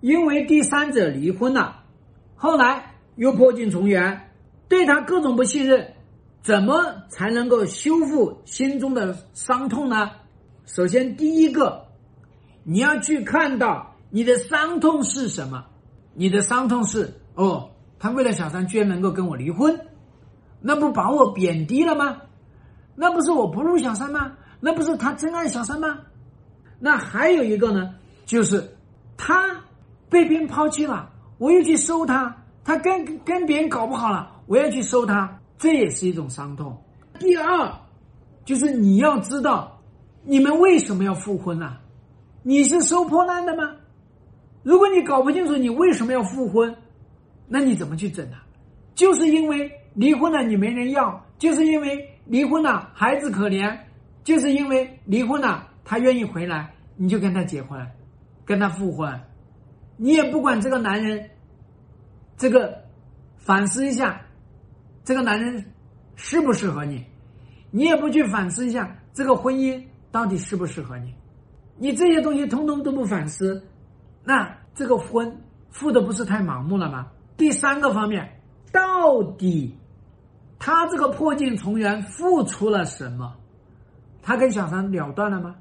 [0.00, 1.84] 因为第三者离婚了，
[2.34, 4.30] 后来又破镜重圆，
[4.68, 5.92] 对他各种不信任，
[6.42, 10.10] 怎么才能够修复心中的伤痛呢？
[10.64, 11.86] 首先，第一个，
[12.64, 15.66] 你要去看到你的伤痛是什么？
[16.14, 19.78] 你的伤痛是哦，他为了小三居然能够跟我离婚，
[20.60, 22.22] 那不把我贬低了吗？
[22.94, 24.32] 那不是我不如小三吗？
[24.60, 25.98] 那不是他真爱小三吗？
[26.78, 27.94] 那还有一个呢，
[28.24, 28.76] 就是
[29.16, 29.62] 他
[30.10, 31.08] 被别人抛弃了，
[31.38, 36.76] 我又去收他，他跟跟别人搞不好了，我要去收他，这也是一种伤痛。
[37.18, 37.72] 第二，
[38.44, 39.80] 就是你要知道，
[40.24, 41.76] 你们为什么要复婚呢？
[42.42, 43.70] 你是收破烂的吗？
[44.62, 46.74] 如果你搞不清楚你为什么要复婚，
[47.46, 48.36] 那你怎么去整呢？
[48.94, 53.78] 就是因为离婚了你没人要，就是因为离婚了孩子可怜，
[54.24, 57.86] 就是因为离婚了他愿意回来，你就跟他结婚，
[58.44, 59.18] 跟他复婚，
[60.02, 61.28] 你也不管这个男人，
[62.38, 62.84] 这个
[63.36, 64.18] 反思一下，
[65.04, 65.62] 这个男人
[66.16, 67.04] 适不适合你，
[67.70, 71.14] 你也不去反思一下这个婚姻到底适不适合你，
[71.76, 73.62] 你这些东西通通都不反思。
[74.24, 75.30] 那这个婚
[75.68, 77.08] 付的不是太盲目了吗？
[77.36, 78.40] 第三个方面，
[78.72, 79.76] 到底
[80.58, 83.36] 他这个破镜重圆付出了什么？
[84.22, 85.56] 他跟小三了断了吗？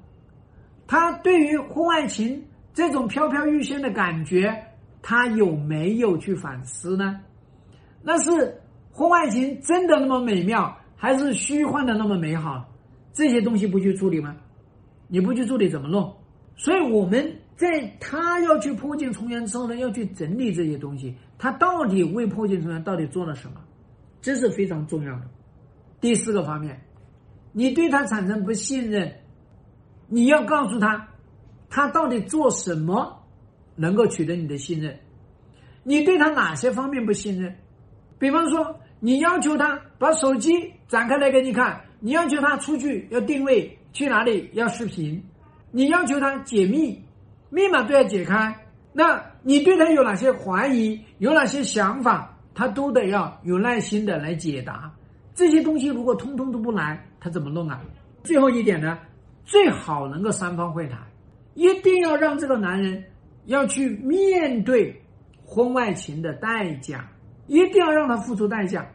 [0.87, 2.41] 他对于婚外情
[2.73, 4.63] 这种飘飘欲仙的感觉，
[5.01, 7.19] 他有没有去反思呢？
[8.01, 12.69] 那是婚外情真的那么美妙，还是虚幻的那么美好？
[13.13, 14.35] 这些东西不去处理吗？
[15.07, 16.15] 你不去处理怎么弄？
[16.55, 17.35] 所以我们。
[17.59, 17.67] 在
[17.99, 21.13] 他要去破镜重圆之后呢，要去整理这些东西。
[21.37, 23.55] 他到底为破镜重圆到底做了什么？
[24.21, 25.23] 这是非常重要的。
[25.99, 26.79] 第四个方面，
[27.51, 29.13] 你对他产生不信任，
[30.07, 31.09] 你要告诉他，
[31.69, 33.21] 他到底做什么
[33.75, 34.97] 能够取得你的信任？
[35.83, 37.55] 你对他哪些方面不信任？
[38.17, 40.51] 比方说，你要求他把手机
[40.87, 45.23] 展开来给你看，你要求他出去要定位去哪里要视频，
[45.71, 47.01] 你要求他解密。
[47.51, 48.55] 密码都要解开，
[48.93, 54.93] 那你对他有哪些怀疑，有哪些想法，他都得要有耐心的来解答。
[55.33, 57.81] 这些东西如果通通都不来，他怎么弄啊？
[58.23, 58.99] 最后一点呢，
[59.45, 60.99] 最好能够三方会谈，
[61.59, 63.03] 一定要让这个男人
[63.43, 65.01] 要去面对
[65.43, 67.11] 婚外情的代价，
[67.47, 68.89] 一定要让他付出代价。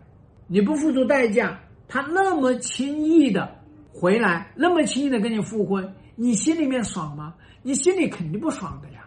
[0.46, 3.54] 你不付出代价，他那么轻易的
[3.92, 7.34] 回来，那么轻易的跟你复婚，你心里面爽吗？
[7.62, 9.04] 你心里肯定不爽的呀，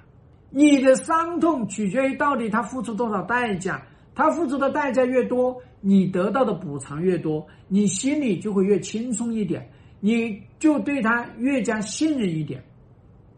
[0.51, 3.81] 你的伤痛取决于到底他付出多少代价，
[4.13, 9.67] 他付出的代价越多，你得到的补偿越多，你心里就会越轻松一点，
[9.99, 12.63] 你就对他越加信任一点，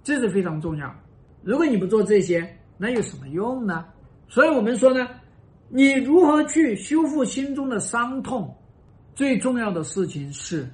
[0.04, 0.94] 这是非常重要。
[1.42, 3.86] 如果你不做这些，那有什么用呢？
[4.28, 5.08] 所以我们说呢，
[5.70, 8.56] 你如何去修复心中的伤痛，
[9.16, 10.70] 最重要的事情是，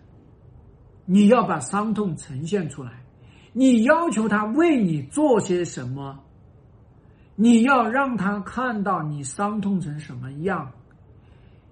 [1.06, 2.91] 你要把伤痛呈现出来。
[3.53, 6.19] 你要求他为你做些什么？
[7.36, 10.72] 你要让他看到你伤痛成什么样，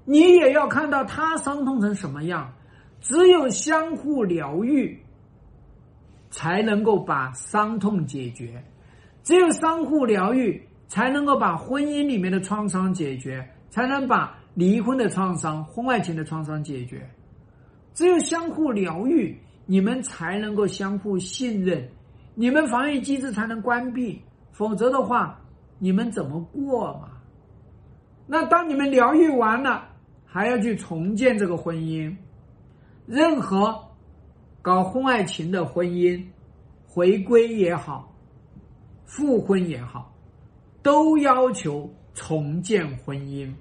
[0.05, 2.53] 你也要看到他伤痛成什么样。
[3.01, 5.02] 只有相互疗愈，
[6.33, 8.59] 才能够把伤痛解决；
[9.21, 17.07] 只有相互疗愈，才能够把婚姻里面的创伤解决，才能把离婚的创伤、婚外情的创伤解决。
[17.93, 19.37] 只有相互疗愈。
[19.65, 21.87] 你们才能够相互信任，
[22.35, 25.39] 你们防御机制才能关闭，否则的话，
[25.79, 27.11] 你们怎么过嘛？
[28.27, 29.87] 那当你们疗愈完了，
[30.25, 32.13] 还要去重建这个婚姻。
[33.05, 33.81] 任何
[34.63, 36.23] 搞婚外情的婚姻，
[36.87, 38.15] 回归也好，
[39.03, 40.09] 复婚也好，
[40.81, 43.53] 都要求重建婚姻。